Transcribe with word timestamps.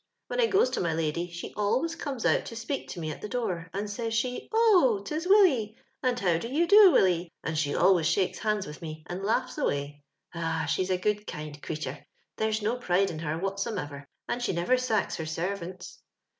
When 0.29 0.41
I 0.41 0.47
goes 0.47 0.71
to 0.71 0.81
my 0.81 0.95
lady 0.95 1.31
slio 1.31 1.53
always 1.55 1.93
comes 1.95 2.25
out 2.25 2.43
to 2.47 2.55
speak 2.55 2.87
to 2.87 2.99
mc 2.99 3.11
at 3.13 3.21
the 3.21 3.29
door, 3.29 3.69
and 3.71 3.87
says 3.87 4.15
she, 4.15 4.49
* 4.51 4.51
Oh, 4.51 4.99
'tis 5.05 5.27
"Willy 5.27 5.77
I 6.01 6.09
and 6.09 6.19
how 6.19 6.39
do 6.39 6.47
you 6.47 6.65
do, 6.65 6.91
Willy?' 6.91 7.31
and 7.43 7.55
she 7.55 7.75
always 7.75 8.07
shakes 8.07 8.39
hands 8.39 8.65
with 8.65 8.81
mo 8.81 8.95
and 9.05 9.21
laughs 9.21 9.59
away. 9.59 10.01
Ah 10.33 10.61
1 10.61 10.69
she's 10.69 10.89
^ 10.89 10.91
a 10.91 10.97
good 10.97 11.27
kind 11.27 11.61
creetur'; 11.61 12.03
there's 12.37 12.63
no 12.63 12.77
prido 12.77 13.11
in 13.11 13.19
her 13.19 13.37
whatsumever— 13.37 14.07
and 14.27 14.41
she 14.41 14.53
never 14.53 14.75
sacks 14.75 15.17
her 15.17 15.25
ser 15.27 15.55
vants. 15.55 15.99